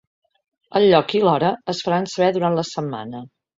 [0.79, 3.25] El lloc i l’hora es faran saber durant la setmana.